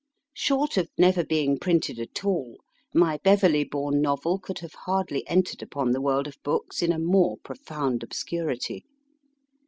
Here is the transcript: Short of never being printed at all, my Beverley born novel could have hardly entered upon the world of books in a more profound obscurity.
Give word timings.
Short 0.33 0.77
of 0.77 0.89
never 0.97 1.23
being 1.23 1.59
printed 1.59 1.99
at 1.99 2.25
all, 2.25 2.57
my 2.91 3.19
Beverley 3.23 3.63
born 3.63 4.01
novel 4.01 4.39
could 4.39 4.57
have 4.57 4.73
hardly 4.73 5.23
entered 5.27 5.61
upon 5.61 5.91
the 5.91 6.01
world 6.01 6.25
of 6.25 6.41
books 6.41 6.81
in 6.81 6.91
a 6.91 6.97
more 6.97 7.37
profound 7.43 8.01
obscurity. 8.01 8.83